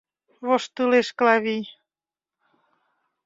—Воштылеш 0.45 1.07
Клавий. 1.19 1.63